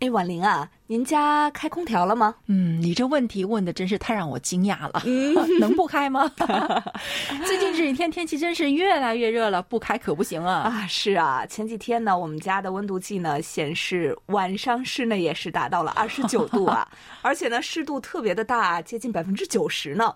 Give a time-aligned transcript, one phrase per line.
[0.00, 2.32] 哎，婉玲啊，您家开空调了吗？
[2.46, 5.02] 嗯，你这问题问的真是太让我惊讶了。
[5.04, 6.30] 嗯，能不开吗？
[7.44, 10.60] 最近这几天天气真是越来越热了，不开可不行啊！
[10.70, 16.88] 啊，是啊，前几天呢，我们家的温度计呢显示晚上室内也是达到了二十九度啊，
[17.20, 20.14] 而且呢湿度特别的大，接近百分之九十呢。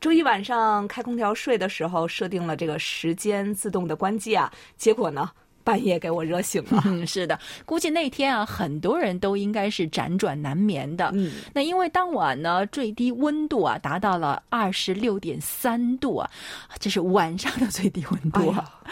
[0.00, 5.28] 周一晚上开空调睡的时候，设定了这个时间自动的关机啊，结果呢。
[5.64, 11.10] 半夜给我热醒了，嗯， 是的，估计那天啊，很多人都应该是辗转难眠的。
[11.14, 16.30] 嗯，那因为当晚呢，最低温度啊达到了二十六点三度啊，
[16.78, 18.82] 这是晚上的最低温度啊。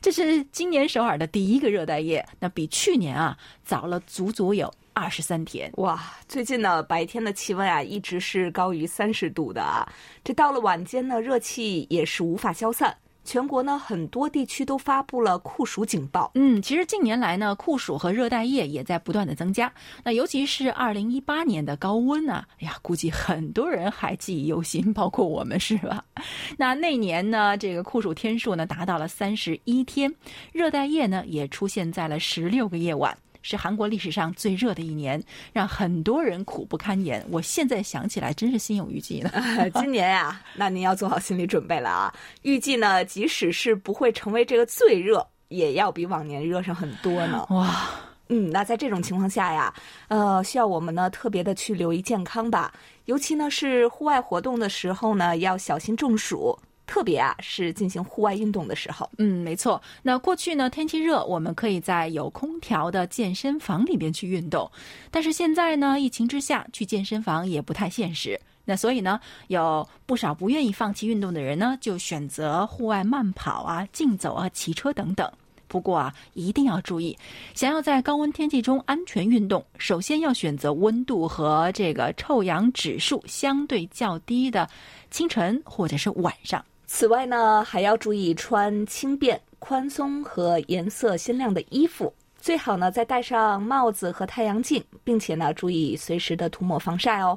[0.00, 5.70] 这是今年首尔的第一个热带夜，那比去年啊早了足足有二十三天。
[5.76, 9.86] 哇，最近呢，白天的气温啊一直是高于三十度的啊，
[10.24, 12.96] 这到了晚间呢，热气也是无法消散。
[13.24, 16.30] 全国呢，很多地区都发布了酷暑警报。
[16.34, 19.72] 嗯，其实近年来呢，酷暑和热带夜也在不断的增加。
[20.02, 26.04] 那尤其是二零一八年的高温呢，哎呀，估计很多人还记忆犹新，包括我们是吧？
[26.58, 30.12] 那那年呢，这个酷暑天数呢达到了三十一天，
[30.52, 33.16] 热带夜呢也出现在了十六个夜晚。
[33.42, 37.24] 是韩国历史上最热的一年，让很多人苦不堪言。
[37.30, 39.30] 我现在想起来，真是心有余悸呢。
[39.74, 42.14] 今年呀，那您要做好心理准备了啊！
[42.42, 47.46] 预计呢，即使是不会成为这个最热，也要比往年热上很多呢。
[47.50, 47.90] 哇，
[48.28, 49.74] 嗯，那在这种情况下呀，
[50.08, 52.72] 呃，需要我们呢特别的去留意健康吧，
[53.06, 56.58] 尤其呢是户外活动的时候呢，要小心中暑。
[56.92, 59.08] 特别啊，是进行户外运动的时候。
[59.16, 59.80] 嗯，没错。
[60.02, 64.70] 那过去呢，天气热，我们可以在有空调的健身房里边去运动。
[65.10, 68.38] 但是现在呢，疫情之下，去健身房也不太现实。
[68.66, 75.26] 那所以呢，有不少不愿意放弃运动的人呢，就选择户外慢跑啊、竞走啊、骑车等等。
[75.68, 77.16] 不过啊，一定要注意，
[77.54, 84.68] 想要在高温天气中安全运动，首先要选择温度和这个臭氧指数相对较低的
[85.10, 86.62] 清晨或者是晚上。
[86.94, 97.36] 此外呢，还要注意穿轻便、宽松和颜色鲜亮的衣服，最好呢再戴上帽子和太阳镜，并且呢注意随时的涂抹防晒哦。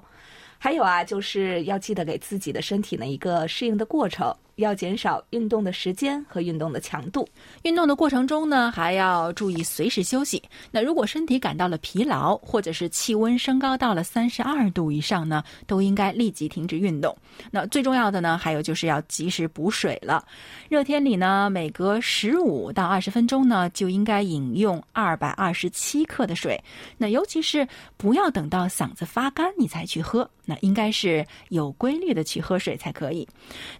[0.58, 4.36] 还有啊，就是要记得给自己的身体呢一个适应的过程。
[4.56, 7.28] 要减少运动的时间和运动的强度。
[7.64, 10.42] 运动的过程中呢，还要注意随时休息。
[10.72, 17.16] 那如果身体感到了疲劳，或者是气温升高到了三十二度以上呢，都应该立即停止运动。
[17.52, 20.26] 那最重要的呢，还有就是要及时补水了。
[20.70, 26.62] 热天里呢，每隔十五到二十分钟呢，就应该饮用二百二十七克的水。
[26.98, 27.68] 那尤其是
[27.98, 33.28] 不要等到嗓子发干你才去喝，那应该是有规律的去喝水才可以。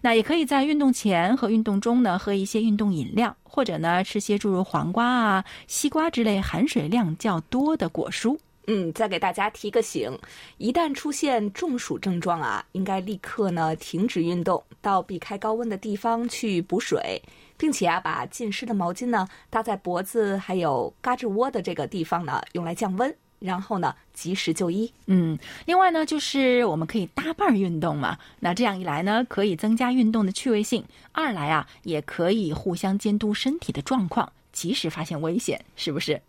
[0.00, 8.36] 那也可以在运动前和运动中呢，喝一些运动饮料，或者呢吃些诸如黄瓜啊、西瓜之类含水量较多的果蔬。
[8.68, 10.10] 嗯，再给大家提个醒：
[10.58, 17.22] 一旦出现中暑症状啊，应该立刻呢停止运动，到避开高温的地方去补水，
[17.56, 23.16] 并且啊把浸湿的毛巾呢搭在脖子还有胳肢窝的这个地方呢，用来降温。
[23.38, 24.92] 然后呢，及时就医。
[25.06, 28.18] 嗯，另外呢，就是我们可以搭伴儿运动嘛。
[28.40, 30.82] 那这样一来呢，可以增加运动的趣味性；
[31.12, 36.20] 二来啊，也可以互相监督身体的状况，及时发现危险，是不是？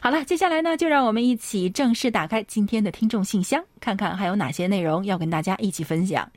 [0.00, 6.30] 好了，接下来呢，就让我们一起正式打开今天的听众信箱，看看还有哪些内容要跟大家一起分享。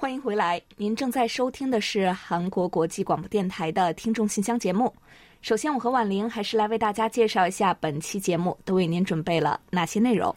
[0.00, 4.90] 欢迎回来，您正在收听的是韩国国际广播电台的听众信箱节目。
[5.42, 10.34] 首先，我和婉玲还是来为大家介绍一下本期节目都为您准备了哪些内容。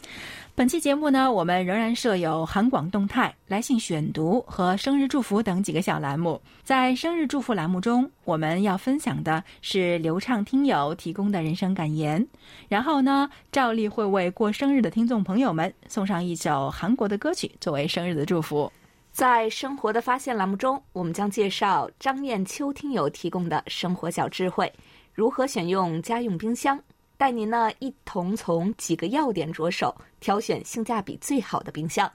[0.53, 6.41] 本期节目呢，我们仍然设有韩广动态、来信选读和生日祝福等几个小栏目。
[6.65, 12.27] 在生日祝福栏目中，我们要分享的是流畅听友提供的人生感言，
[12.67, 18.69] 然后呢，照例会为过生日的听众朋友们送上一首韩国的歌曲作为生日的祝福。
[19.13, 24.73] 在生活的发现栏目中，我们将介绍张艳秋听友提供的生活小智慧，
[25.13, 26.81] 如何选用家用冰箱，
[27.15, 32.11] 带您呢一同从几个要点着手挑选性价比最好的冰箱。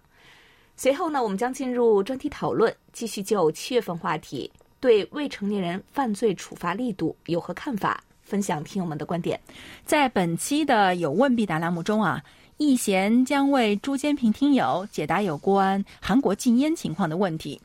[0.74, 9.40] 随后呢，我们将进入专题讨论，继续就七月份话题对未成年人犯罪处罚力度有何看法，分享听友们的观点。
[9.84, 12.20] 在本期的有问必答栏目中啊。
[12.58, 17.60] 易贤将为朱坚平听友解答有关韩国禁烟情况的问题。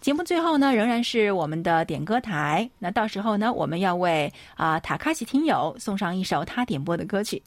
[0.00, 2.70] 节目最后呢，仍然是我们的点歌台。
[2.78, 7.42] 那到时候呢，我们要为啊塔卡西听友送上一首他点播的歌曲。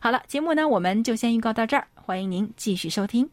[0.00, 3.30] 好了，节目呢，我们就先预告到这儿，欢迎您继续收听。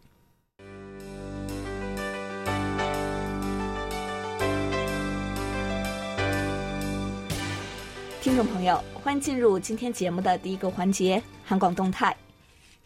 [8.22, 12.16] 听众朋友，欢迎进入今天节目的第一个环节——韩广动态。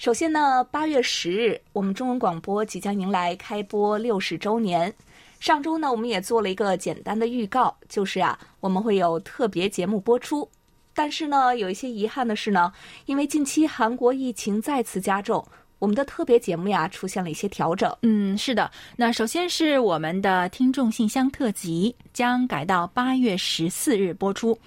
[0.04, 4.94] 首先呢，八月十日，我们中文广播即将迎来开播六十周年。
[5.40, 10.46] 上周呢，我们也做了一个简单的预告，就是啊，我们会有特别节目播出。
[10.94, 12.74] 但是呢，有一些遗憾的是呢，
[13.06, 15.42] 因为近期韩国疫情再次加重。
[15.84, 17.94] 我们的特别节目呀，出现了一些调整。
[18.04, 18.72] 嗯，是的。
[18.96, 24.58] 那首先是我们的听众信箱特辑将改到八月十四日播出，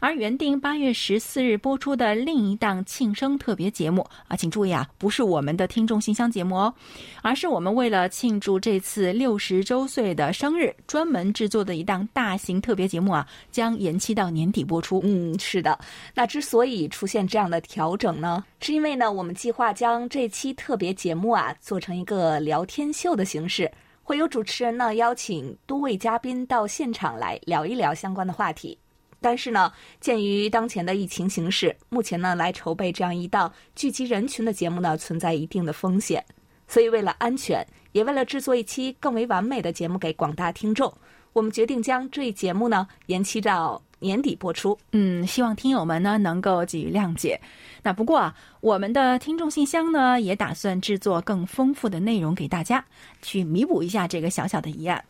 [0.00, 6.74] 而原定八月十四日播出的另一档庆生特别节目啊，请注意啊，不是我们的听众信箱节目哦，
[7.20, 15.02] 而是我们为了庆祝这次六十周岁的生日，专门制作的一档大型特别节目啊，将延期到年底播出。
[15.04, 15.78] 嗯，是的。
[16.14, 20.56] 那之所以出现这样的调整呢，是因为呢，我们计划将这期。
[20.62, 23.68] 特别节目啊，做成一个聊天秀的形式，
[24.04, 28.78] 会有主持人呢邀请多位嘉宾到现场来聊一聊相关的话题。
[29.20, 36.24] 但是呢，鉴于当前的疫情形势，目前呢来筹备这样一档聚集人群的节目呢，存在一定的风险。
[36.68, 40.94] 所以为了安全，也为了制作一期更为完美的节目给广大听众，
[41.32, 43.82] 我们决定将这一节目呢延期到。
[44.02, 47.40] 年底播出，嗯，希望听友们呢能够给予谅解。
[47.82, 52.84] 那不过啊，我们的听众信箱呢也打算制作更丰富的内容给大家，
[53.22, 55.02] 去弥补一下这个小小的遗憾。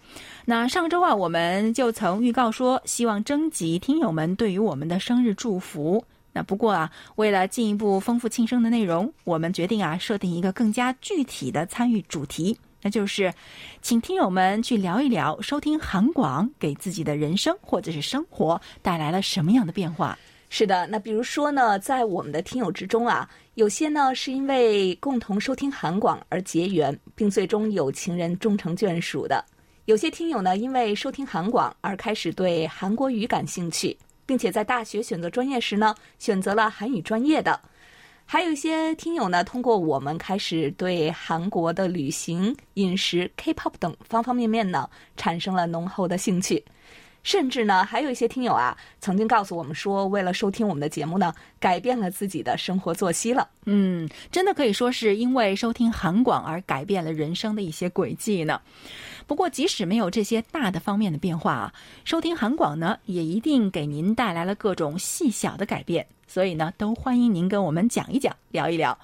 [0.45, 6.05] 那上周啊，我们就曾预告说，希望征集听友们对于我们的生日祝福。
[6.35, 12.59] 那不过啊，为了进一步丰富庆生的内容，我们决定啊设定一个更加具体的参与主题。
[12.83, 13.33] 那就是，
[13.81, 20.19] 请听友们去聊一聊，收听韩广给自己的人生或者是生活带来了什么样的变化？
[20.51, 29.43] 是的，那比如说呢，在我们的听友之中啊，有些呢是因为共同收听韩广而结缘，并最终有情人终成眷属的；
[29.87, 33.97] 有些听友呢，因为收听韩广而开始对韩国语感兴趣，
[34.27, 37.59] 并且在大学选择专业时呢，选择了韩语专业的。
[38.33, 44.89] 还有一些听友呢，通过我们开始对韩国的旅行、饮食、K-pop 等方方面面呢，
[45.19, 46.65] 产生了浓厚的兴趣。
[47.23, 53.49] 甚至呢，还有一些听友啊，曾经告诉我们说，为了收听我们的节目呢，改变了自己的生活作息了。
[53.67, 58.61] 嗯，真的可以说是因为收听韩广而改变了人生的一些轨迹呢。
[59.27, 61.73] 不过，即使没有这些大的方面的变化啊，
[62.05, 66.07] 收听韩广呢，也一定给您带来了各种细小的改变。
[66.27, 68.99] 所以呢，都欢迎您跟我们讲一讲，聊一聊。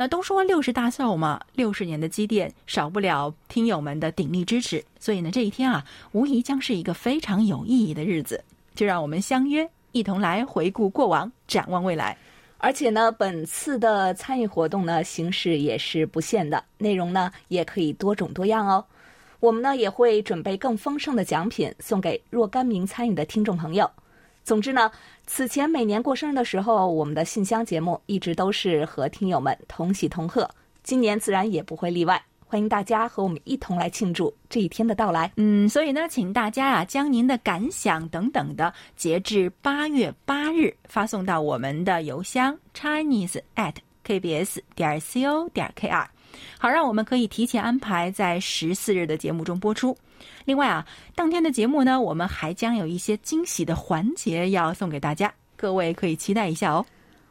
[0.00, 4.82] 那都说六十大寿嘛，六十年的积淀，少不了听友们的鼎力支持。
[5.00, 8.42] 所以呢，这一天啊，无疑将是一个非常有意义的日子。
[8.76, 12.16] 就让我们相约，一同来回顾过往，展望未来。
[12.58, 18.84] 而且呢，本次的参与活动呢，形式也是不限的，内容呢也可以多种多样哦。
[19.40, 23.90] 我们呢也会准备更丰盛的奖品送给若干名参与的听众朋友。
[24.44, 24.90] 总之呢，
[25.30, 30.48] 此前每年过生日的时候，我们的信箱节目一直都是和听友们同喜同贺，
[30.82, 32.20] 今年自然也不会例外。
[32.46, 35.30] 欢迎大家和我们一同来庆祝这一天的到来。
[35.36, 43.74] 嗯，所以呢，请大家啊，将您的感想等等的，截至八月八日发送到我们的邮箱 chinese at
[44.06, 46.06] kbs 点 co 点 kr，
[46.58, 49.96] 好，让我们可以提前安排在十四日的节目中播出。
[50.44, 56.84] 另外啊，当天的节目呢，我们还将有一些惊喜的环节要送给大家，各位可以期待一下哦。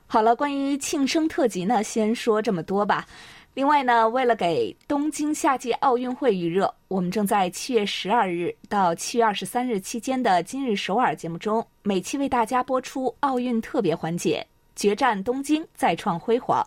[0.05, 3.05] 好了，关于庆生特辑呢，先说这么多吧。
[3.53, 14.45] 另外呢，为了给东京夏季奥运会预热，我们正在七月十二日到七月二十三日期间的《今日首尔》节目中，每期为大家播出奥运特别环节
[14.79, 16.63] 《决战东京，再创辉煌》。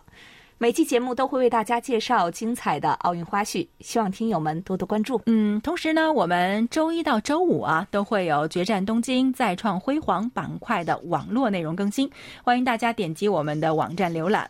[0.61, 5.19] 每期节目都会为大家介绍精彩的奥运花絮，希望听友们多多关注。
[5.25, 12.07] 嗯，同时呢，我们周一到周五啊都会有《决战东京再创辉煌》板块的网络内容更新，
[12.43, 14.47] 欢迎大家点击我们的网站浏览。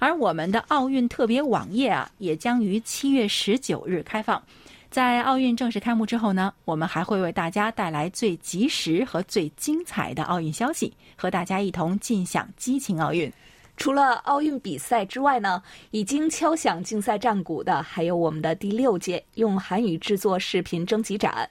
[0.00, 4.42] 而我们的奥运特别网页啊，也将于七月十九日开放。
[4.90, 13.32] 在奥运正式开幕之后呢，我们还会为大家带来最及时和最精彩的奥运消息，和大家一同尽享激情奥运。
[13.76, 21.48] 除了奥运比赛之外呢，已经敲响竞赛战鼓的还有我们的第六届用韩语制作视频征集展。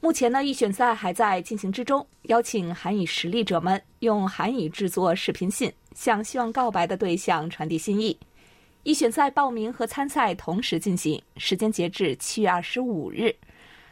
[0.00, 8.18] 目前呢，预选赛还在进行之中，邀请韩语实力者们用韩语制作视频信，向希望告白的对象传递心意。
[8.84, 13.34] 预选赛报名和参赛同时进行，时间截至七月二十五日，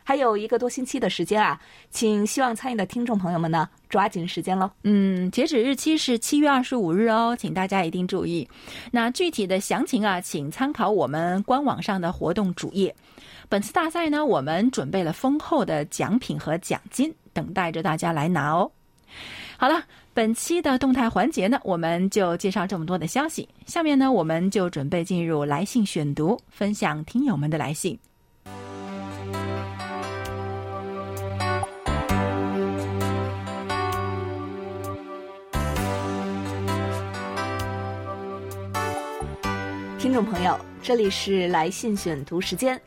[0.09, 1.61] 还有一个多星期的时间啊，
[1.91, 4.71] 请希望参与的听众朋友们呢抓紧时间喽。
[4.85, 8.49] 嗯，截止日期是七月二十五日哦，请大家一定注意。
[8.93, 12.95] 那具体的详情啊，请参考我们官网上的活动主页。
[13.49, 18.71] 本次大赛呢，我们准备了丰厚的奖品和奖金，等待着大家来拿哦。
[19.59, 19.83] 好了。
[20.17, 23.47] 本期的动态环节呢，我们就介绍这么多的消息。
[23.67, 27.99] 下面呢，我们就准备进入来信选读，分享听友们的来信。
[40.07, 42.81] 听众朋友，这里是来信选读时间。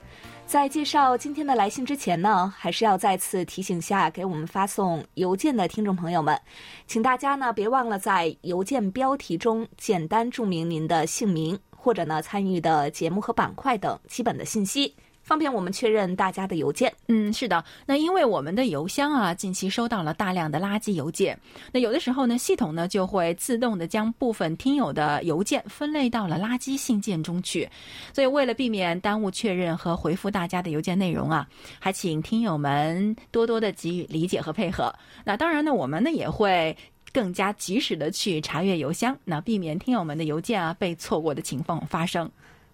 [0.46, 6.40] 在介绍今天的来信之前呢，还是要再次提醒下给我们发送邮件的听众朋友们，
[6.88, 14.96] 请大家呢别忘了在邮件标题中简单注明您的姓名，或者呢参与的节目和板块等基本的信息。
[15.30, 16.92] 方便我们确认大家的邮件。
[17.08, 17.64] 嗯，是的。
[17.86, 21.40] 那因为我们的邮箱啊，近期收到了大量的垃圾邮件。
[21.72, 27.70] 那有的时候呢，系统呢就会自动的将部分听友的邮件分类到了垃圾信件中去。
[28.12, 34.92] 所以为了避免耽误确认和回复大家的邮件内容啊，还请听友们多多的给予理解和配合。
[35.24, 36.76] 那当然呢，我们呢也会
[37.14, 42.28] 更加及时的去查阅邮箱，那避免听友们的邮件啊被错过的情况发生。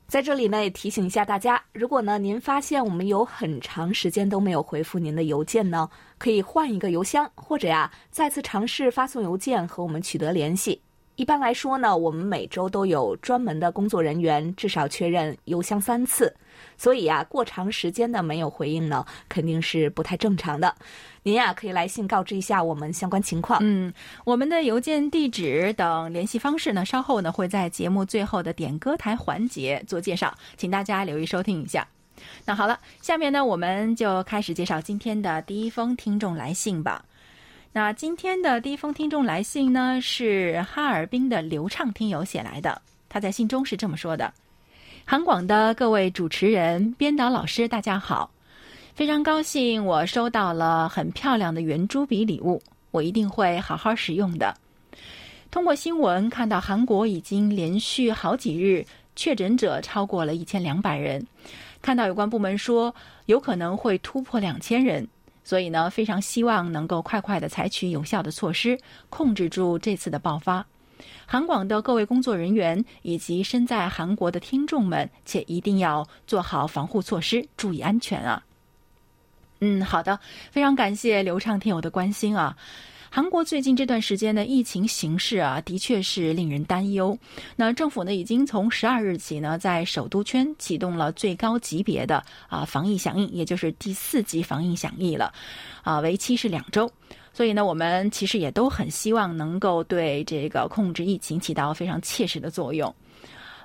[0.08, 10.80] 在这里呢，也提醒一下大家，如果呢您发现我们有很长时间都没有回复您的邮件呢，可以换一个邮箱，或者呀再次尝试发送邮件和我们取得联系。
[11.16, 16.34] 一般来说呢，我们每周都有专门的工作人员至少确认邮箱三次，
[16.78, 20.76] 所以呀，过长时间的没有回应呢，肯定是不太正常的。
[21.24, 23.60] 您呀，可以来信告知一下我们相关情况。
[23.64, 23.94] 嗯，
[24.26, 31.88] 我们的邮件地址等联系方式呢，稍后呢会在节目最后的点歌台环节做介绍，请大家留意收听一下。
[32.44, 37.06] 那好了，下面呢我们就开始介绍今天的第一封听众来信吧。
[37.76, 42.82] 那今天的第一封听众来信呢，是哈尔滨的流畅听友写来的。
[43.10, 44.34] 他在信中是这么说的
[45.04, 48.32] ：“韩广的各位主持人、编导老师，大家好！
[48.94, 54.56] 非常高兴我收到了很漂亮的圆珠笔礼物，我一定会好好使用的。
[55.52, 58.86] 通过新闻看到，韩国已经连续好几日
[59.18, 61.28] 确诊者超过了一千两百人，
[61.82, 65.06] 看到有关部门说有可能会突破两千人。”
[65.46, 68.78] 所以呢，非常希望能够快快的采取有效的措施，
[69.10, 70.66] 控制住这次的爆发。
[71.28, 78.44] 韩广的各位工作人员以及身在韩国的听众们，且一定要做好防护措施，注意安全啊！
[79.60, 80.20] 嗯，好的，
[80.52, 82.58] 非常感谢刘畅听友的关心啊。
[83.10, 87.18] 韩国最近这段时间的疫情形势啊，的确是令人担忧。
[87.56, 95.32] 那政府呢，已经从十二日起呢，在首都圈启动了最高级别的啊防疫响应，也就是第四级防疫响应了，
[95.84, 96.92] 啊，为期是两周。
[97.32, 102.94] 所以呢，我们其实也都很希望能够对这个控制疫情起到非常切实的作用。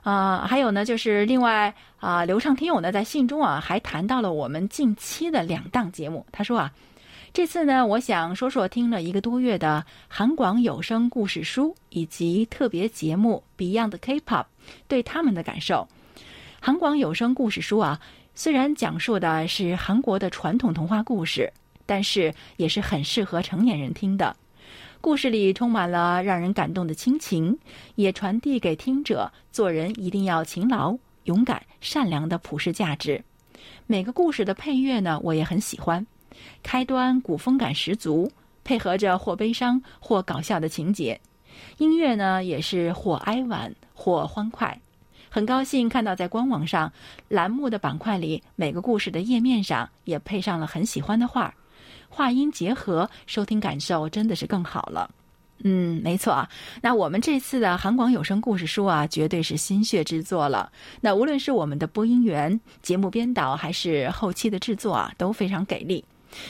[0.02, 6.72] 啊，还有呢，就是另外啊，流畅听友呢在信中啊还谈到了我们近期的两档节目，他说啊。
[7.32, 14.42] 这次呢，我想说说听了一个多月的韩广有声故事书以及特别节目《Beyond K-pop》
[14.88, 15.86] 对他们的感受。
[16.60, 18.00] 韩广有声故事书啊，
[18.34, 21.52] 虽然讲述的是韩国的传统童话故事，
[21.86, 24.34] 但是也是很适合成年人听的。
[25.00, 27.56] 故事里充满了让人感动的亲情，
[27.94, 33.22] 也传递给听者做人一定要勤劳、勇敢、善良的普世价值。
[33.86, 36.04] 每个故事的配乐呢，我也很喜欢。
[36.62, 38.30] 开端古风感十足，
[38.64, 41.20] 配合着或悲伤或搞笑的情节，
[41.78, 44.78] 音乐呢也是或哀婉或欢快。
[45.28, 46.92] 很高兴看到在官网上
[47.28, 51.54] 栏目的板块里，每个故事的页面上也配上了很喜欢的画，
[52.08, 55.08] 画音结合，收听感受真的是更好了。
[55.62, 56.48] 嗯，没错啊。
[56.80, 60.72] 那我们这次的韩广有声故事书啊，绝对是心血之作了。
[61.00, 66.04] 那无论是我们的播音员、节目编导，还是后期的制作啊，都非常给力。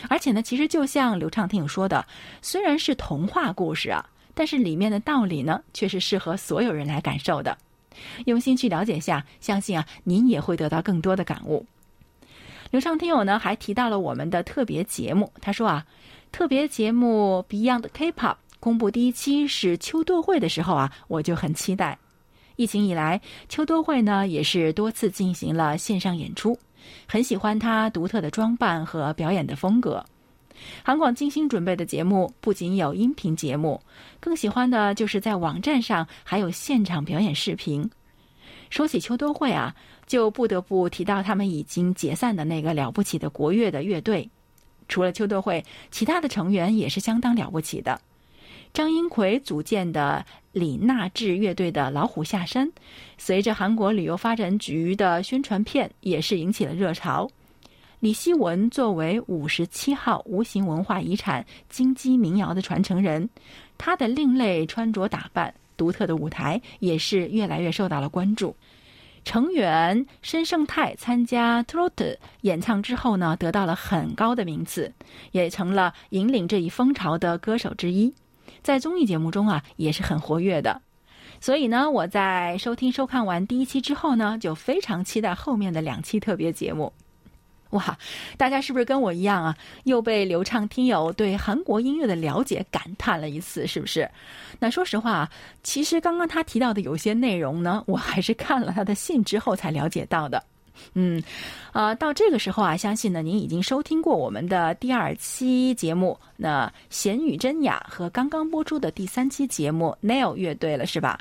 [0.08, 2.06] 而且呢，其实就像刘畅听友说的，
[2.42, 7.56] 虽然是童话故事啊，但是里面的道理呢，却是适合所有人来感受的。
[8.26, 11.66] 用心去了解下，相信啊，您也会得到更多的感悟。
[12.70, 15.84] 刘畅听友呢，还提到了我们的特别节目，他说啊，
[16.30, 21.98] 特别节目 Beyond K-pop 公布第一期是秋多会的时候啊，我就很期待。
[22.56, 26.56] 疫情以来，秋多会呢也是多次进行了线上演出。
[27.06, 30.04] 很喜欢他独特的装扮和表演的风格。
[30.82, 33.80] 韩广精心准备的节目不仅有音频节目，
[34.20, 37.88] 更喜欢的就是在网站上还有现场表演视频。
[38.68, 39.74] 说起秋多会啊，
[40.06, 44.28] 就不得不提到他们已经解散的那个了不起的国乐的乐队。
[44.86, 48.00] 除了秋多会，其他的成员也是相当了不起的。
[48.72, 52.68] 张英奎组建的李娜智乐队的《老虎下山》，
[53.18, 57.28] 随着韩国旅游发展局的宣传片，也是引起了热潮。
[57.98, 63.28] 李希文作为五十七号无形文化遗产金鸡民谣的传承人，
[63.76, 68.56] 他的另类穿着打扮、独特的舞台也是越来越受到了关注。
[69.22, 74.90] 成员申胜泰参加 Trot 演唱之后呢，得到了很高的名次，
[75.32, 78.14] 也成了引领这一风潮的歌手之一。
[78.62, 80.80] 在综艺节目中啊，也是很活跃的。
[81.40, 86.92] 所以呢，我在收听收看完第一期之后呢，就非常期待后面的两期特别节目。
[87.70, 87.96] 哇，
[88.36, 89.56] 大家是不是跟我一样啊？
[89.84, 94.10] 又被流畅听友对韩国音乐的了解感叹了一次，是不是？
[94.58, 95.30] 那说实话啊，
[95.62, 100.42] 其实刚刚他提到的有些内容呢，我还是看了他的信之后才了解到的。
[100.94, 101.22] 嗯，
[101.72, 111.18] 呃，到这个时候啊，相信呢您已经收听过我们的第二期节目，那弦语真雅和刚刚播出的第三期节目 Nail 乐队了，是吧？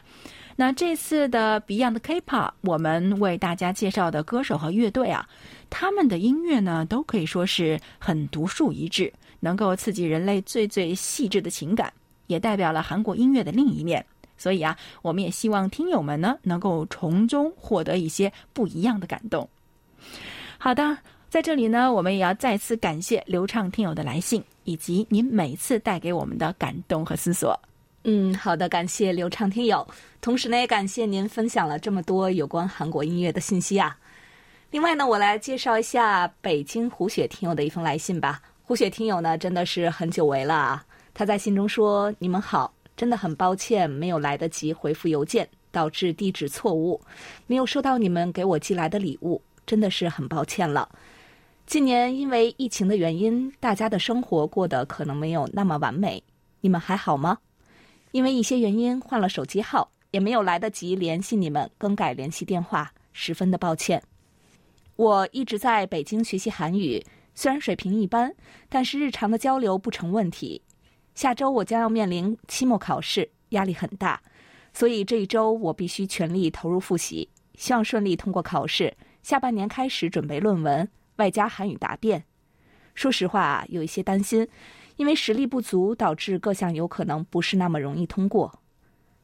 [0.56, 5.26] 那这次的 Beyond K-pop，我们为大家介绍的歌手和乐队啊，
[5.70, 11.94] 他们的音乐呢，都可以说是很独树一帜，能够刺激人类最最细致的情感，
[12.28, 14.06] 也代表了韩国音乐的另一面。
[14.40, 19.48] 所以啊，我们也希望听友们呢，能够从中获得一些不一样的感动。
[20.58, 20.98] 好的，
[21.30, 27.60] 在这里呢，我们也要再次感谢流畅听友的来信，以及您每次带给我们的感动和思索。
[28.06, 29.86] 嗯，好的，感谢流畅听友，
[30.22, 33.96] 同时呢，也感谢您分享了这么多有关韩国音乐的信息啊。
[34.72, 38.42] 另外呢，我来介绍一下北京胡雪听友的一封来信吧。
[38.64, 40.86] 胡雪听友呢，真的是很久违了啊。
[41.14, 47.00] 他在信中说：“你们好，真的很抱歉没有来得及回复邮件，导致地址错误，
[47.48, 50.90] 没有收到你们给我寄来的礼物，真的是很抱歉了。
[51.66, 56.22] 今年因为疫情的原因，大家的生活过得可能没有那么完美，
[56.60, 57.38] 你们还好吗？”
[58.12, 64.04] 因为一些原因换了手机号，也没有来得及联系你们更改联系电话，十分的抱歉。
[64.98, 67.02] 我一直在北京学习韩语，
[67.34, 68.36] 虽然水平一般，
[68.68, 70.62] 但是日常的交流不成问题。
[71.20, 74.22] 下周我将要面临期末考试，压力很大，
[74.72, 78.96] 所以这一周我必须全力投入复习，希望顺利通过考试。
[79.22, 82.24] 下半年开始准备论文，外加韩语答辩。
[82.96, 84.48] 说实话啊，有一些担心。
[84.96, 88.62] 因为实力不足，导致各项有可能不是那么容易通过。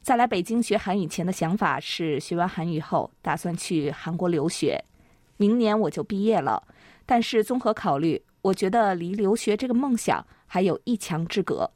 [0.01, 4.83] 在来北京学韩语前的想法是，学完韩语后打算去韩国留学。
[5.37, 6.61] 明年我就毕业了，
[7.05, 11.71] 但是综合考虑，我觉得离留学这个梦想还有一墙之隔，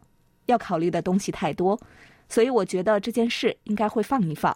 [0.49, 1.79] 要考虑的东西太多，
[2.27, 4.55] 所以我觉得这件事应该会放一放。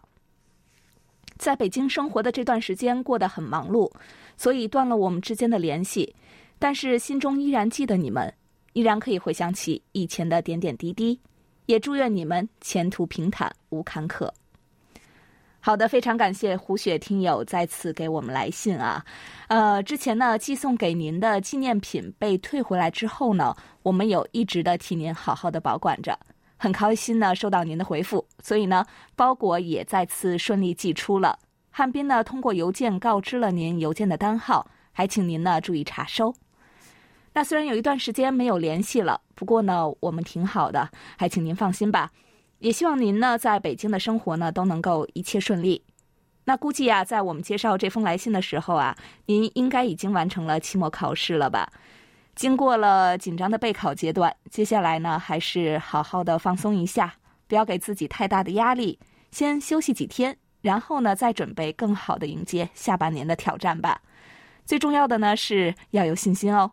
[1.37, 3.91] 在北京生活的这段时间过得很忙碌，
[4.35, 6.15] 所以断了我们之间的联系，
[6.59, 8.33] 但是心中依然记得你们。
[8.73, 11.19] 依然可以回想起以前的点点滴滴，
[11.67, 14.27] 也祝愿你们前途平坦无坎坷。
[15.65, 19.01] 好的，非常感谢胡雪听友再次给我们来信啊。
[19.47, 26.19] 呃，之前呢寄送给您的纪念品被退回来之后呢，我们有一直的替您好好的保管着，
[26.57, 31.39] 很开心呢收到您的回复，所以呢包裹也再次顺利寄出了。
[31.71, 36.35] 汉斌呢通过邮件告知了您邮件的单号，还请您呢注意查收。
[37.31, 42.11] 那虽然有一段时间没有联系了，不过呢，我们挺好的，还请您放心吧。
[42.63, 45.83] 也希望您呢，在北京的生活呢，都能够一切顺利。
[46.45, 48.95] 那估计啊，在我们介绍这封来信的时候啊，
[49.25, 51.69] 您应该已经完成了期末考试了吧？
[52.35, 57.13] 经过了紧张的备考阶段，接下来呢，还是好好的放松一下，
[57.49, 58.97] 不要给自己太大的压力，
[59.29, 63.99] 先休息几天，然后呢，再准备更好的迎接下半年的挑战吧。
[64.63, 66.71] 最重要的呢，是要有信心哦。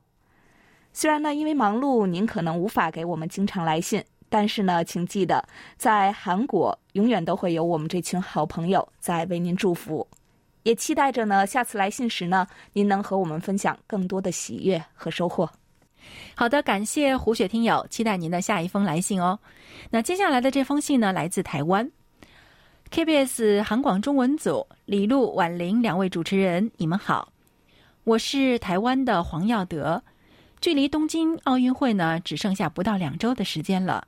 [0.92, 5.45] 虽然呢，因为忙碌，您可能无法给我们经常来信，但是呢，请记得，
[5.77, 10.07] 在韩国永远都会有我们这群好朋友在为您祝福，
[10.62, 15.51] 也期待着呢，下次来信时呢，您能和我们分享更多的喜悦和收获。
[16.35, 19.38] 好的，感谢胡雪听友，期待您的下一封来信哦。
[19.90, 21.90] 那接下来的这封信呢，来自台湾
[22.90, 27.33] KBS 韩广中文组李璐、婉玲两位主持人，你们好，
[28.05, 30.03] 我是台湾的黄耀德。
[30.61, 34.07] 距离东京奥运会呢，只剩下不到两周的时间了。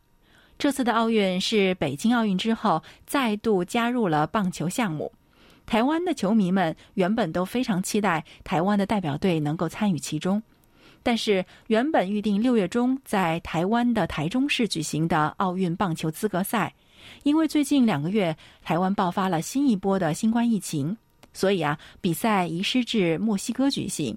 [0.62, 5.10] 这次的奥运是北京奥运之后再度加入了棒球项目。
[5.66, 10.40] 台湾的球迷们原本都非常期待台湾的代表队能够参与其中，
[11.02, 16.72] 但是原本预定六月中在台湾的台中市举行的奥运棒球资格赛，
[17.24, 20.96] 因为最近两个月台湾爆发了新一波的新冠疫情，
[21.32, 24.16] 所以啊，比赛移师至墨西哥举行。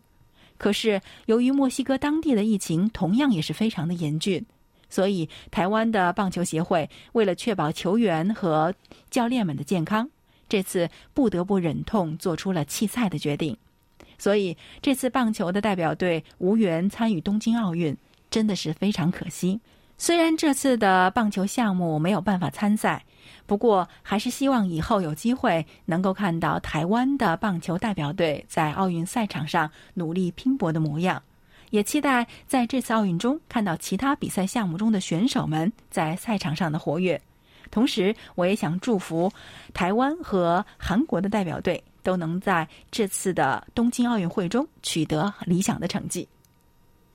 [0.59, 4.45] 可是由于墨西哥当地的疫情同样也是非常的严峻，
[4.89, 8.73] 所以台湾的棒球协会为了确保球员和
[9.09, 10.09] 教练们的健康，
[10.47, 13.57] 这次不得不忍痛做出了弃赛的决定。
[14.17, 17.95] 所以这次棒球的代表队无缘参与东京奥运，
[18.29, 19.59] 真的是非常可惜。
[19.97, 23.05] 虽然这次的棒球项目没有办法参赛，
[23.45, 31.21] 不过还是希望以后有机会能够看到台湾的棒球代表队在奥运赛场上努力拼搏的模样，
[31.75, 37.21] 也期待在这次奥运中看到其他比赛项目中的选手们在赛场上的活跃。
[37.69, 39.29] 同时，我也想祝福
[39.73, 46.25] 台湾和韩国的代表队都能在这次的东京奥运会中取得理想的成绩。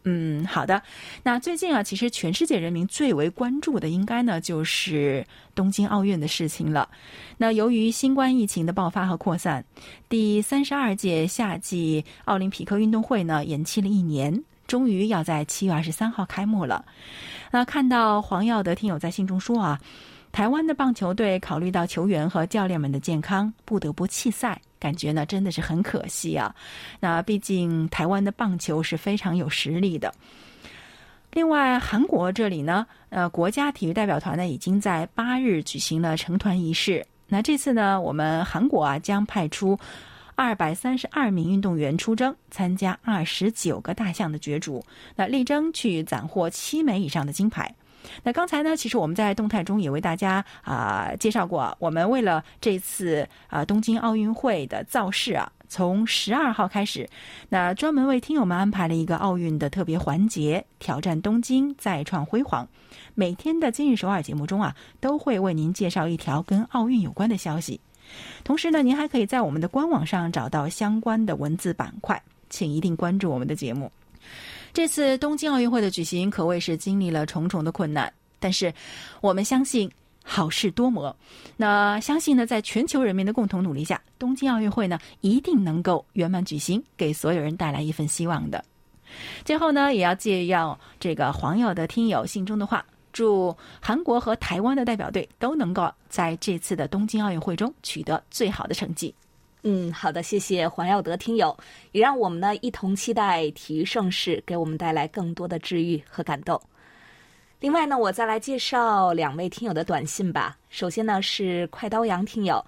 [0.05, 0.83] 嗯，好的。
[1.23, 6.89] 那最近啊，其实全世界人民最为关注的，应该呢就是东京奥运的事情了。
[7.37, 9.63] 那由于新冠疫情的爆发和扩散，
[10.09, 16.85] 第三十二届夏季奥林匹克运动会呢延期了一年，终于要在七月二十三号开幕了。
[17.51, 19.81] 那看到黄耀德听友在信中说啊。
[20.33, 26.55] 台湾的棒球队考虑到球员和教练们的健康，不得不弃赛，感觉呢真的是很可惜啊。
[27.01, 30.15] 那毕竟台湾的棒球是非常有实力的。
[31.33, 37.05] 另外，韩国这里呢，呃，国家体育代表团呢已经在八日举行了成团仪式。
[37.27, 39.77] 那这次呢，我们韩国啊将派出
[40.41, 44.83] 二百三十二名运动员出征，参加二十九个大项的角逐，
[45.15, 47.75] 那力争去斩获七枚以上的金牌。
[48.23, 57.07] 那刚才呢，其实我们在动态中也为大家啊介绍过，我们为了这次啊东京奥运会的造势啊，从十二号开始，
[57.51, 62.67] 那专门为听友们安排了一个奥运的特别环节——挑战东京，再创辉煌。
[63.15, 67.79] 每天的今日首尔节目中啊，都会为您介绍一条跟奥运有关的消息。
[68.43, 73.91] 同时呢，您还可以在我们的官网上找到相关的文字板块，请一定关注我们的节目。
[74.73, 78.73] 这次东京奥运会的举行可谓是经历了重重的困难，但是
[79.21, 79.91] 我们相信
[80.23, 81.15] 好事多磨。
[81.57, 88.65] 那相信呢，在全球人民的共同努力下，东京奥运会呢一定能够圆满举行，给所有人带来一份希望的。
[89.45, 99.15] 最后呢，也要借用这个黄友的听友信中的话，祝韩国和台湾的代表队都能够在这次的东京奥运会中取得最好的成绩。
[99.63, 101.55] 嗯，好的，谢谢黄耀德听友，
[101.93, 106.59] 也让我们呢一同期待体育盛世给我们带来更多的治愈和感动。
[107.59, 110.57] 另外呢，我再来介绍两位听友的短信吧。
[110.71, 112.65] 首先呢是快刀羊听友，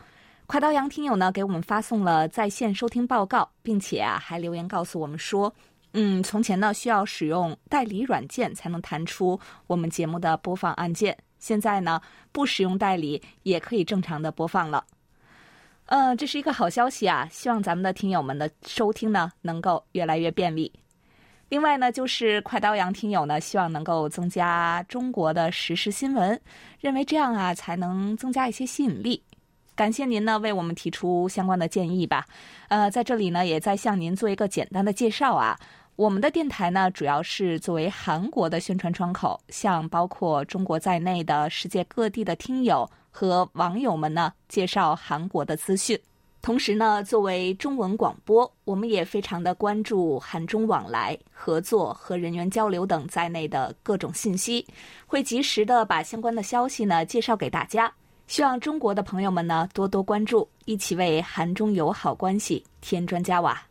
[0.46, 5.50] 快刀羊听友呢给我们发送了在线收听报告，并且啊还留言告诉我们说，
[5.94, 12.00] 嗯，从前呢需要使用代理软件才能弹出我们节目的播放按键，现在呢
[12.33, 14.85] 不使用代理也可以正常的播放了。
[15.87, 17.28] 嗯，这是一个好消息啊！
[17.31, 20.72] 希望咱们的听友们的收听呢能够越来越便利。
[21.50, 26.40] 另外呢，就是快刀羊听友呢，希望能够增加中国的实时新闻，
[26.81, 29.22] 认为这样啊才能增加一些吸引力。
[29.74, 32.24] 感谢您呢为我们提出相关的建议吧。
[32.68, 35.59] 呃，在这里呢也再向您做一个简单的介绍啊。
[36.03, 42.91] 我们的电台呢主要是作为韩国的宣传窗口，向包括中国在内的世界各地的听友。
[43.09, 45.97] 和网友们呢介绍韩国的资讯，
[46.41, 54.67] 同时呢，作为中文广播，我们也非常的关注韩中往来、合作和人员交流等在内的各种信息，
[55.07, 57.93] 会及时的把相关的消息呢介绍给大家。
[58.27, 63.62] 希望中国的朋友们呢多多关注，一起为韩中友好关系添砖加瓦。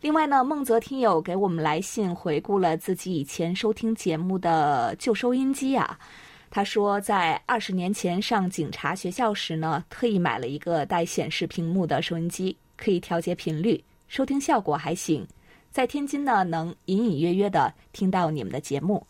[0.00, 5.98] 另外呢，孟泽听友给我们来信回顾了自己以前收听节目的旧收音机啊。
[6.50, 15.26] 他说，在二十年前上警察学校时呢，特意买了一个带显示屏幕的收音机，可以调节频率，收听效果还行。
[15.72, 19.04] 在天津呢，能隐隐约约的听到你们的节目。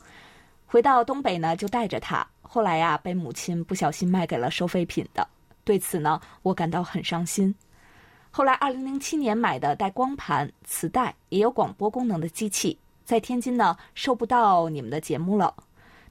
[0.64, 2.26] 回到东北呢，就带着它。
[2.40, 5.28] 后来呀，被母亲不小心卖给了收废品的。
[5.64, 7.54] 对此呢，我感到很伤心。
[8.30, 15.54] 后来，二零零七年买的带光盘、磁带也有广播功能的机器，在天津呢，收不到你们的节目了。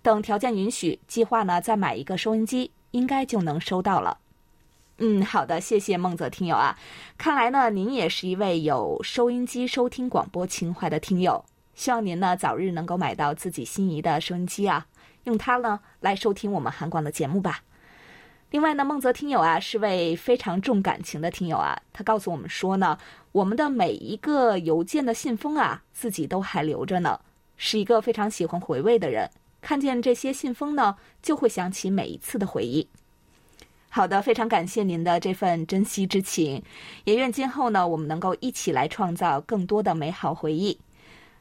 [0.02, 4.18] 等条件允许，计划呢再买一个收音机，应该就能收到了。
[4.98, 6.78] 嗯，好的，谢谢孟泽听友啊。
[7.18, 11.46] 看来呢，您也是一位有收音机收听广播情怀的听友。
[11.76, 14.88] 希望您呢早日能够买到自己心仪的收音机啊，
[15.26, 17.62] 用它呢来收听我们韩广的节目吧。
[18.50, 22.98] 另外呢，孟泽听友啊是位非常重感情的听友啊，他告诉我们说呢，
[23.34, 27.20] 我们的每一个邮件的信封啊，自己都还留着呢，
[27.58, 29.30] 是一个非常喜欢回味的人。
[29.60, 32.88] 看见这些信封呢，就会想起每一次的回忆。
[33.90, 36.64] 好的，非常感谢您的这份珍惜之情，
[37.04, 40.80] 也愿今后呢，我们能够一起来创造更多的美好回忆。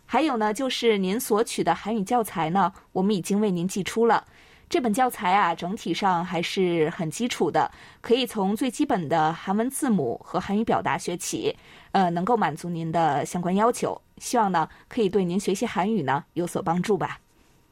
[0.07, 4.25] 还有呢，就是您索取的韩语教材呢，我们已经为您寄出了。
[4.69, 11.57] 这本教材啊，整体上还是很基础的，可以从最基本的韩文字母和韩语表达学起，
[11.93, 14.01] 呃，能够满足您的相关要求。
[14.19, 17.21] 希望呢，可以对您学习韩语呢有所帮助吧。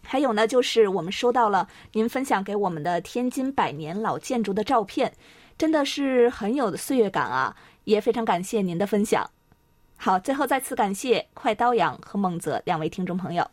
[0.04, 5.12] 还有呢，就是我们收到了您分享给我们的天津百年老建筑的照片，
[5.59, 7.57] 真的是很有岁月感啊！
[7.85, 9.28] 也非常感谢您的分享。
[9.96, 13.50] 好，最后再次感谢快刀羊和孟泽两位听众朋友。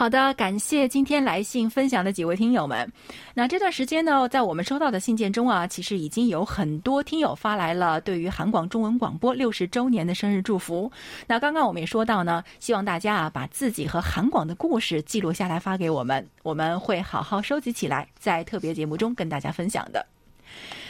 [0.00, 2.90] 好的，感谢今天来信分享的几位听友们。
[3.34, 10.90] 那这段时间呢，在我们收到的信件中啊，其实已经有很多听友发来了对于韩广中文广播六十周年的生日祝福。
[11.26, 20.06] 那刚刚我们也说到呢，希望大家啊把自己和韩广的故事记录下来发给我们，我们会好好收集起来，在特别节目中跟大家分享的。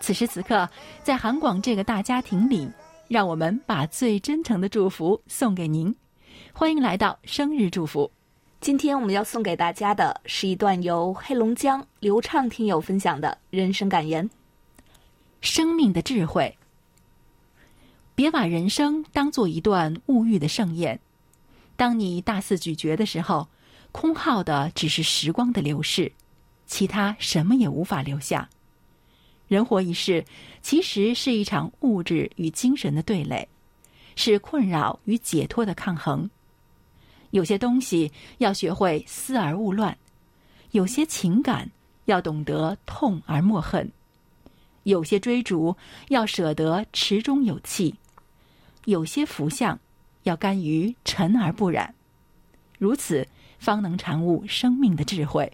[0.00, 0.68] 此时此刻，
[1.02, 2.70] 在韩广这个大家庭里，
[3.08, 5.94] 让我们把最真诚的祝福送给您。
[6.52, 8.10] 欢迎来到生日祝福。
[8.60, 14.28] 今天我们要送给大家的是一段由黑龙江流畅听友分享的人生感言：
[15.40, 16.56] 生命的智慧。
[18.14, 20.98] 别把人生当做一段物欲的盛宴。
[21.76, 23.48] 当你大肆咀嚼的时候，
[23.92, 26.12] 空耗的只是时光的流逝，
[26.66, 28.48] 其他什么也无法留下。
[29.48, 30.24] 人活一世，
[30.60, 33.48] 其实是一场物质与精神的对垒，
[34.16, 36.28] 是困扰与解脱的抗衡。
[37.30, 39.96] 有些东西要学会思而勿乱，
[40.70, 41.70] 有些情感
[42.06, 43.90] 要懂得痛而莫恨，
[44.84, 45.76] 有些追逐
[46.08, 47.94] 要舍得池中有气，
[48.84, 49.78] 有些福相
[50.22, 51.94] 要甘于尘而不染。
[52.78, 53.26] 如此，
[53.58, 55.50] 方能产悟生命的智慧。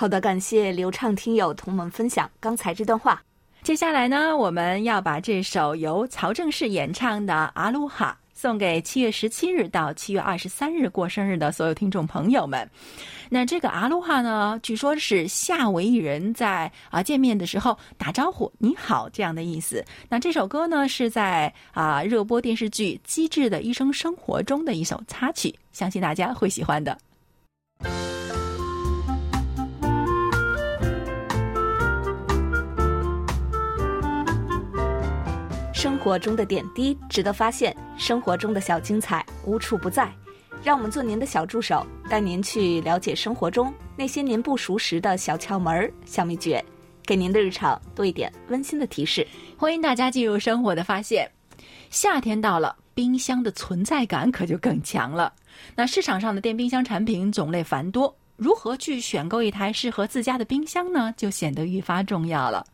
[0.00, 3.20] 好的，感谢流畅听友同我们分享刚才这段话。
[3.64, 12.70] 接下来呢，我们要把这首由曹正奭演唱的《阿鲁哈》送给七月十七日到七月二十三日过生日的所有听众朋友们。
[13.28, 19.84] 那这个阿鲁哈呢，据说是夏威夷人在啊见面的时候打招呼“你好”这样的意思。
[20.08, 26.96] 那这首歌呢，是在啊热播电视剧《机智的医生生活》中的一首插曲，相信大家会喜欢的。
[35.78, 40.12] 生活中的点滴值得发现，生活中的小精彩无处不在。
[40.60, 46.60] 让我们做您的小助手，带您去了解生活中那些您不熟识的小窍门、小秘诀，
[47.04, 49.24] 给您的日常多一点温馨的提示。
[49.56, 51.30] 欢迎大家进入生活的发现。
[51.90, 55.32] 夏天到了，冰箱的存在感可就更强了。
[55.76, 58.12] 那市场上的电冰箱产品种类繁多。
[58.38, 61.12] 如何去选购一台适合自家的冰箱呢？
[61.16, 62.64] 就显得愈发重要了。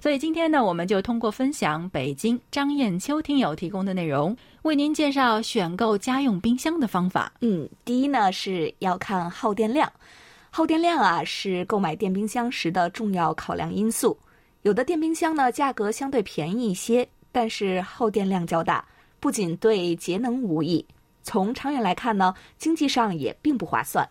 [0.00, 7.30] 所以今天呢，我们就通过分享北京张艳秋听友提供的内容，为您介绍选购家用冰箱的方法。
[7.42, 9.92] 嗯，第一呢是要看耗电量，
[10.50, 14.18] 耗电量啊是购买电冰箱时的重要考量因素。
[14.62, 18.82] 有的电冰箱呢价格相对便宜一些，但是耗电量较大，
[19.20, 20.82] 不仅对节能无益，
[21.22, 24.08] 从长远来看呢，经济上也并不划算。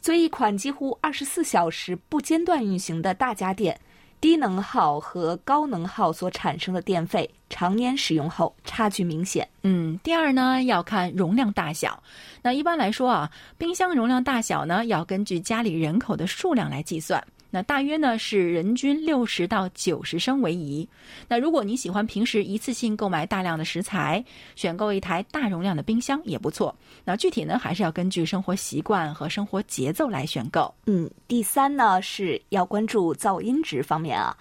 [0.00, 3.78] 作为，一款几乎二十四小时不间断运行的大家电，
[4.20, 9.48] 低能耗和高能耗所产生的电费，常年使用后差距明显。
[9.62, 12.00] 嗯，第二呢，要看容量大小。
[12.40, 17.22] 那一般来说啊，冰箱容量大小呢，要根据家里人口的数量来计算。
[17.50, 20.88] 那大约呢是人均六十到九十升为宜。
[21.28, 26.74] 那如果你喜欢平时一次性购买大量的食材，选购一台大容量的冰箱也不错。
[27.04, 30.72] 那具体呢还是要根据生活习惯和生活节奏来选购。
[30.86, 34.36] 嗯，第三呢是要关注噪音值方面啊。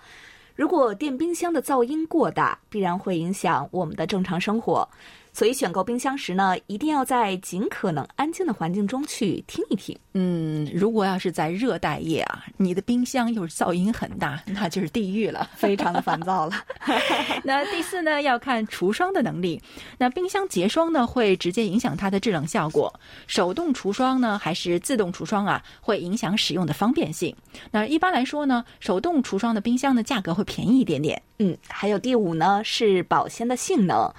[0.55, 4.87] 如果电冰箱的噪音过大，必然会影响我们的正常生活。
[5.35, 9.93] 所以选购冰箱时呢，一定要在尽可能安静的环境中去听一听。
[10.13, 16.53] 嗯，如果要是在热带夜啊，你的冰箱又是噪音很大，那就是地狱了， 非常的烦躁了。
[17.43, 19.61] 那第四呢，要看除霜的能力。
[19.97, 22.97] 那冰箱结霜呢，会直接影响它的制冷效果。
[23.27, 27.35] 手动除霜呢，还是自动除霜啊，会影响使用的方便性。
[27.71, 31.21] 那一般来说呢，手动除霜的冰箱的价格会便宜一点点。
[31.39, 34.09] 嗯，还有第五呢，是保鲜的性能。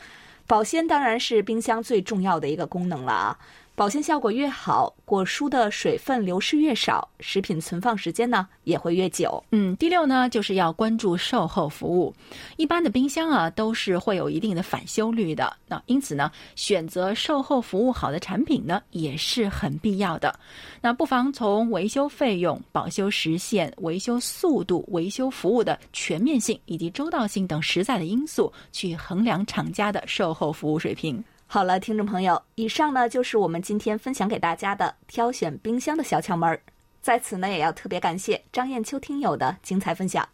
[0.47, 3.39] 保鲜当然是冰箱最重要的一个功能了啊。
[3.77, 9.45] 保鲜效果越好，果蔬的水分流失越少，食品存放时间呢也会越久。
[9.51, 12.15] 嗯，第六呢，就是要关注售后服务。
[12.57, 15.55] 一般的冰箱啊，都是会有一定的返修率的。
[15.69, 20.35] 那因此呢，选择售后服务好的产品呢，也是很必要的。
[20.81, 31.23] 那不妨从维修费用、保修时限、维修速度、维修服务的全面性以及周到性等实在的因素，去衡量厂家的售后服务水平。
[31.49, 36.61] 好了，听众朋友，以上呢就是我们今天分享给大家的挑选冰箱的小窍门儿。
[37.01, 40.29] 在此呢，也要特别感谢张艳秋听友的精彩分享。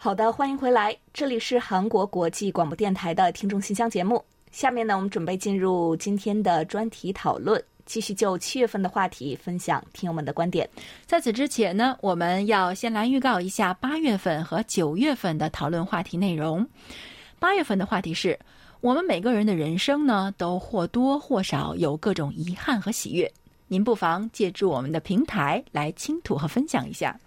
[0.00, 4.24] 好的，欢迎回来，这里是韩国国际广播电台的听众信箱节目。
[4.52, 10.70] 下面呢，我们准备进入今天的专题讨论，继续就七月份的话题分享听友们的观点。
[11.04, 16.64] 在此之前呢，我们要先来预告一下八月份和九月份的讨论话题内容。
[17.40, 18.38] 八月份的话题是
[18.80, 23.28] 我们每个人的人生呢，都或多或少有各种遗憾和喜悦。
[23.66, 27.18] 您不妨借助我们的平台来倾吐和分享一下。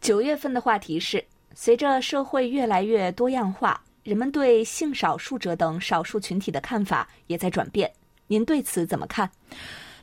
[0.00, 1.22] 九月份的话题是。
[1.54, 7.90] 随着社会越来越多样化，人们对性少数者等少数群体的看法也在转变。
[8.26, 9.28] 您对此怎么看？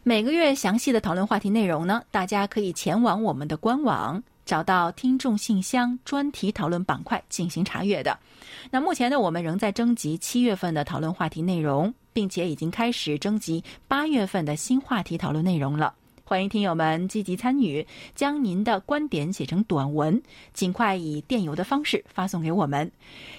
[0.04, 2.04] 每个月详细的讨论话题内容呢？
[2.12, 8.18] 大家可以前往我们的官网，找到听众信箱专题讨论板块进行查阅的。
[8.70, 15.94] 那目前呢，我们仍在征集七月份的讨论话题内容，并且已经开始征集八月份的新话题讨论内容了。
[16.30, 22.92] 欢迎听友们积极参与，将您的观点写成短文，尽快以电邮的方式发送给我们。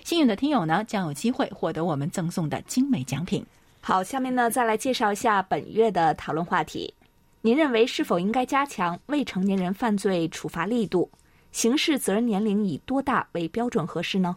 [0.05, 3.45] 幸运的听友呢，将有机会获得我们赠送的精美奖品。
[3.83, 6.95] 好，下面呢，再来介绍一下本月的讨论话题。
[7.43, 11.11] 您认为是否应该加强未成年人犯罪处罚力度？
[11.53, 14.35] 刑事责任年龄以多大为标准合适呢？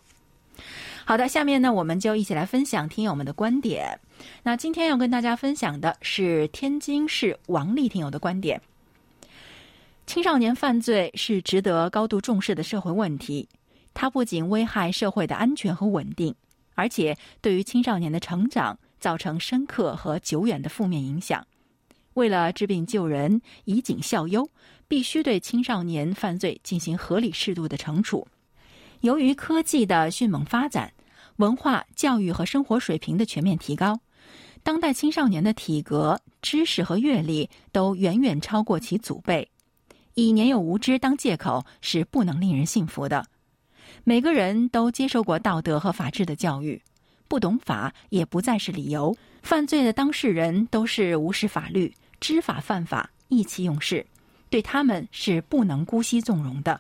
[1.05, 3.97] 好的，下面呢，我们就一起来分享听友们的观点。
[4.43, 8.61] 那今天要跟大家分享的是天津市王丽听友的观点：
[10.05, 13.47] 青少年犯罪是值得高度重视的社会问题，
[13.93, 16.33] 它不仅危害社会的安全和稳定，
[16.75, 21.45] 而且对于青少年的成长造成深刻和久远的负面影响。
[22.15, 24.49] 为了治病救人、以儆效尤，
[24.87, 28.27] 必须对青少年犯罪进行合理适度的惩处。
[28.99, 30.91] 由于科技的迅猛发展，
[31.37, 33.97] 文化、教育和生活水平的全面提高，
[34.63, 39.49] 当代青少年的体格、知识和阅历都远远超过其祖辈。
[40.13, 43.25] 以年幼无知当借口是不能令人信服的。
[44.03, 46.81] 每个人都接受过道德和法治的教育，
[47.27, 49.15] 不懂法也不再是理由。
[49.41, 54.05] 犯罪的当事人都是无视法律、知法犯法、意气用事，
[54.49, 56.79] 对他们是不能姑息纵容的。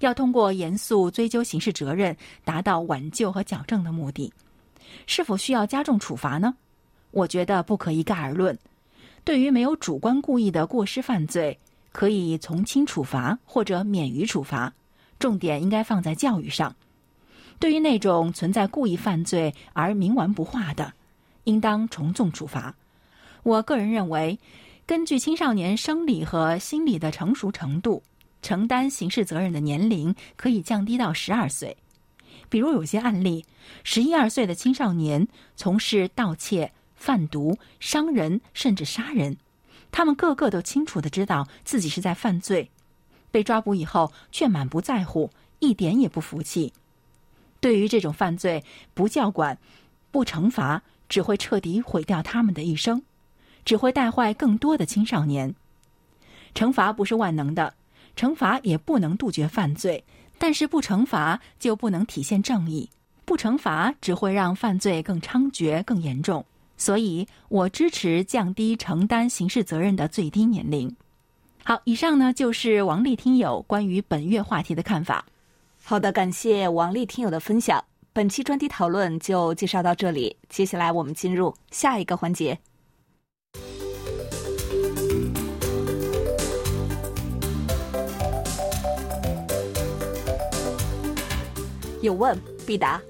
[0.00, 4.32] 要通过严肃追究刑事责任，达到挽救和矫正的目的。
[5.06, 6.54] 是否需要加重处罚呢？
[7.10, 8.58] 我觉得不可一概而论。
[9.24, 11.58] 对于没有主观故意的过失犯罪，
[11.92, 14.72] 可以从轻处罚或者免于处罚，
[15.18, 16.74] 重点应该放在教育上。
[17.58, 20.92] 对于那种存在故意犯罪而冥顽不化的，
[21.44, 22.74] 应当从重处罚。
[23.42, 24.38] 我个人认为，
[24.86, 28.02] 根据青少年生理和心理的成熟程度。
[28.40, 31.76] 承担刑事责任的年龄可以降低到十二岁，
[32.48, 33.44] 比如有些案例，
[33.82, 39.38] 十一二岁的青少年从事盗窃、贩毒、伤人甚至杀人，
[39.90, 42.70] 他们个个都清楚的知道自己是在犯罪，
[43.30, 45.30] 被抓捕以后却满不在乎，
[45.60, 46.72] 一点也不服气。
[47.60, 48.62] 对于这种犯罪，
[48.92, 49.56] 不教管、
[50.10, 53.02] 不惩罚，只会彻底毁掉他们的一生，
[53.64, 55.54] 只会带坏更多的青少年。
[56.54, 57.74] 惩罚不是万能的。
[58.16, 60.02] 惩罚也不能杜绝犯罪，
[60.38, 62.90] 但是不惩罚就不能体现正义，
[63.24, 66.44] 不惩罚只会让犯罪更猖獗、更严重。
[66.78, 70.96] 所以我支持降低承担刑事责任的最低年龄。
[71.62, 75.26] 好，以上呢就是王丽听友关于本月话题的看法。
[75.84, 77.84] 好的，感谢王丽听友的分享。
[78.14, 82.58] 本期专题讨论就介绍到这里，接下来我们进入下一个环节。
[92.00, 93.00] 有问必答。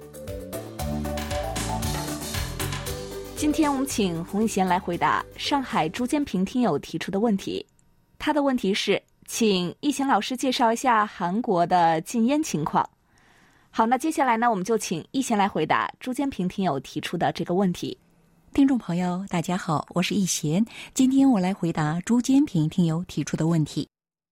[3.39, 7.65] 今天我们请洪一贤来回答上海朱坚平听友提出的问题。
[8.19, 12.91] 他的问题是，请一贤老师介绍一下韩国的禁烟情况。
[13.71, 17.97] 好，那接下来呢，我们就请一贤来回答朱坚平听友提出的这个问题。
[18.53, 23.89] 听众朋友，大家好，我是易贤，今天我来回答朱坚平听友提出的问题。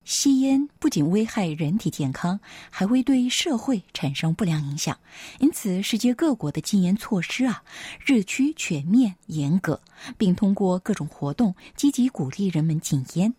[0.07, 2.39] 吸烟不仅危害人体健康，
[2.71, 4.97] 还会对社会产生不良影响。
[5.41, 7.61] 因此，世界各国的禁烟措施啊，
[8.05, 9.81] 日趋全面严格，
[10.17, 13.35] 并通过各种活动积极鼓励人们禁烟。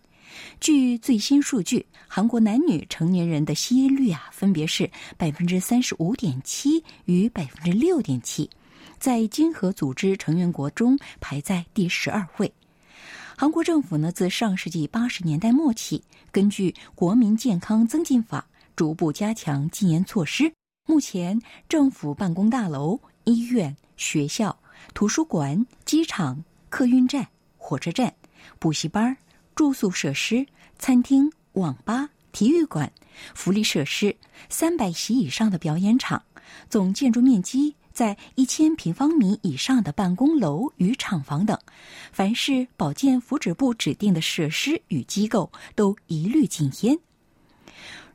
[0.59, 8.49] 据最新数据，韩国男女成年人的吸烟率啊，分别是百分之三十五点七与百分之六点七，
[8.99, 12.51] 在经合组织成员国中排在第十二位。
[13.40, 20.52] 韩国政府呢，自上世纪八十年代末起，根据《国民健康增进法》，逐步加强禁烟措施。
[20.88, 24.58] 目前，政府办公大楼、医院、学校、
[24.96, 27.28] 图书馆、机场、客运站、
[27.58, 28.12] 火车站、
[28.58, 29.16] 补习班、
[29.54, 30.44] 住宿设施、
[30.80, 32.92] 餐厅、网吧、体育馆、
[33.36, 34.18] 福利设施、
[34.50, 36.24] 三百席以上的表演场，
[36.72, 37.76] 总建筑面积。
[37.98, 41.58] 在一千平方米以上的办公楼与厂房等，
[42.12, 47.00] 凡是保健福祉部指定的设施与机构，都一律禁烟。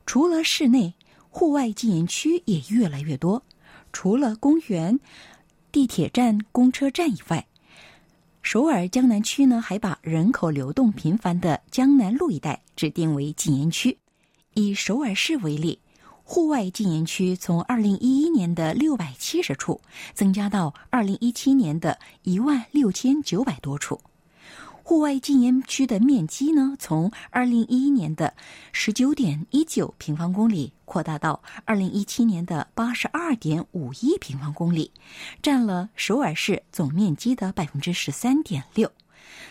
[0.06, 0.94] 除了室内，
[1.30, 3.42] 户外禁烟区也越来越多。
[3.92, 5.00] 除了公园、
[5.72, 7.44] 地铁站、公车站以外，
[8.40, 13.98] 首尔江南区呢，还把人口流动频繁的江南路一带指定为禁烟区。
[14.54, 15.80] 以首尔市为例。
[16.24, 19.80] 户外禁烟区从二零一一年的六百七十处
[20.14, 24.00] 增加到二零一七年的一万六千九百多处。
[24.84, 28.34] 户外禁烟区的面积呢，从二零一一年的
[28.72, 34.90] 十九点一九平方公里扩大到二零一七年的八十二点五一平方公里，
[35.40, 38.90] 占了首尔市总面积的百分之十三点六。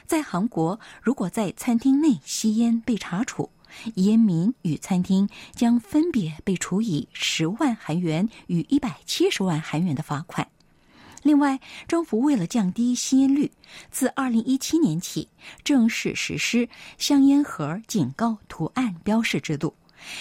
[0.05, 3.49] 在韩国，如果在餐厅内吸烟被查处，
[3.95, 10.47] 烟民与餐厅将分别被处以十万韩元与一百七十万韩元的罚款。
[11.23, 13.51] 另外，政府为了降低吸烟率，
[13.91, 15.29] 自二零一七年起
[15.63, 16.67] 正式实施
[16.97, 19.75] 香烟盒警告图案标示制度。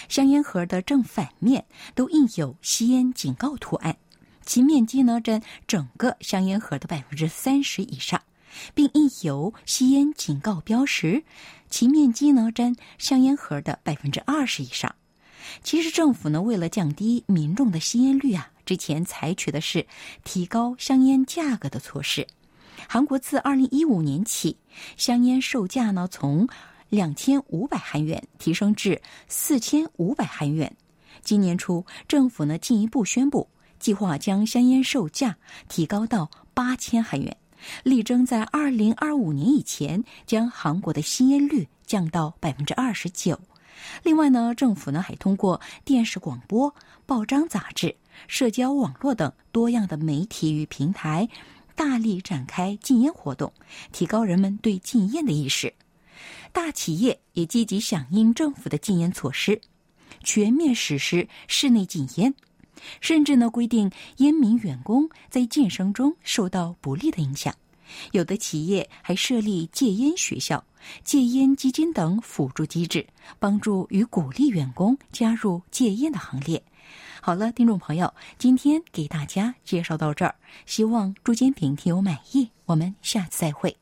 [0.07, 3.97] 香烟盒的正反面都印有吸烟警告图案，
[4.45, 8.21] 其面积呢占整个香烟盒的百分之三十以上。
[8.75, 11.23] 并印有吸烟警告标识，
[11.71, 14.93] 其面积呢占香烟盒的百分之二十以上。
[15.63, 19.87] 其实政府呢为了降低民众的吸烟率啊，之前采取的是
[20.23, 22.27] 提高香烟价格的措施。
[22.87, 24.57] 韩国自二零一五年起，
[24.97, 26.47] 香烟售价呢从
[26.89, 30.71] 两千五百韩元提升至四千五百韩元。
[31.23, 33.47] 今年初，政府呢进一步宣布，
[33.79, 35.37] 计划将香烟售价
[35.69, 37.35] 提高到八千韩元。
[37.83, 43.39] 力争在二零二五年以前将韩国的吸烟率降到百分之二十九。
[44.03, 46.73] 另外呢，政府呢还通过电视广播、
[47.05, 47.95] 报章杂志、
[48.27, 51.27] 社交网络等多样的媒体与平台，
[51.75, 53.51] 大力展开禁烟活动，
[53.91, 55.73] 提高人们对禁烟的意识。
[56.51, 59.59] 大企业也积极响应政府的禁烟措施，
[60.23, 62.35] 全面实施室内禁烟。
[62.99, 67.53] 甚至呢，规定烟民员工在晋升中受到不利的影响。
[68.11, 70.63] 有的企业还设立戒烟学校、
[71.03, 73.05] 戒烟基金等辅助机制，
[73.37, 76.63] 帮助与鼓励员工加入戒烟的行列。
[77.21, 82.49] 好了，听众朋友，今天给大家介绍到这儿，希望朱坚平听友满意。
[82.65, 83.80] 我们下次再会。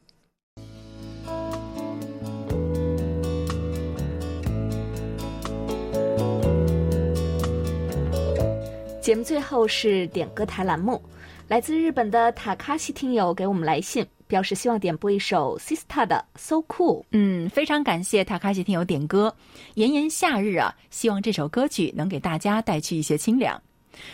[9.10, 11.01] 节目最后是点歌台栏目，
[11.47, 17.03] 来自日本的塔卡西听友给我们来信，表示希望点播一首 Sista 的 So Cool。
[17.10, 19.36] 嗯，非常感谢塔卡西听友点歌。
[19.74, 23.60] 炎炎夏日啊，希望这首歌曲能给大家带去一些清凉。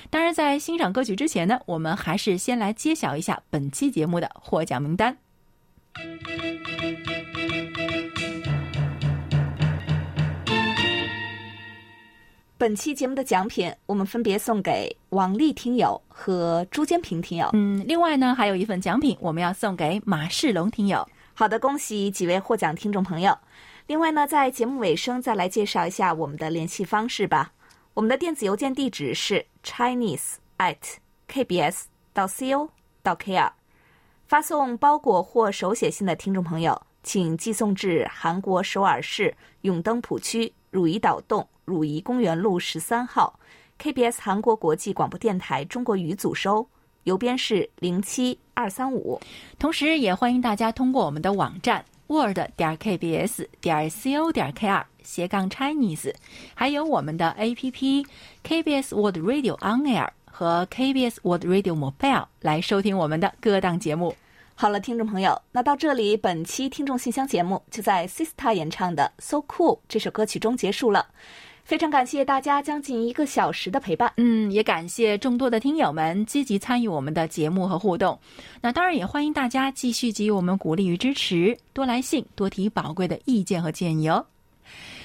[0.10, 5.18] 当然，在欣赏歌曲之前呢，我们还是先来揭晓一下本期节目的获奖名单。
[12.58, 17.50] 本期节目的奖品，我们分别送给王丽听友和朱坚平听友。
[17.52, 21.06] 嗯，另外呢，还有一份奖品，我们要送给马世龙听友。
[21.34, 23.38] 好的，恭喜几位获奖听众朋友。
[23.88, 27.52] 另外呢，在节目尾声再来介绍一下我们的联系方式吧。
[27.94, 30.78] 我们的电子邮件地址是 chinese at
[31.28, 31.84] kbs
[32.14, 32.70] 到 co
[33.04, 33.52] 到 kr。
[34.28, 43.40] 发送包裹或手写信的听众朋友，请寄送至韩国首尔市永登浦区汝矣岛洞汝矣公园路十三号
[43.82, 46.68] KBS 韩国国际广播电台中国语组收，
[47.04, 49.18] 邮编是零七二三五。
[49.58, 56.14] 同时，也欢迎大家通过我们的网站 word 点 kbs 点 co 点 kr 斜杠 Chinese，
[56.54, 58.06] 还有我们的 APP
[58.44, 64.14] KBS World Radio On Air 和 KBS World Radio Mobile 来收听我们的各档节目。
[64.58, 71.06] 好了，听众朋友，那到这里，本期听众信箱节目就在 Sista 演唱的《So Cool》这首歌曲中结束了。
[71.66, 74.14] 非常感谢大家将近一个小时的陪伴。
[74.16, 78.18] 嗯，也感谢众多的听友们积极参与我们的节目和互动。
[78.62, 84.26] 那当然也欢迎大家继续给予我们鼓励与支持，多来信，多提宝贵的意见和建议哦。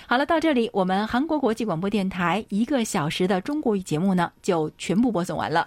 [0.06, 5.66] 好了，到这里，我们韩国国际广播电台一个小时的中国语节目呢，就全部播送完了。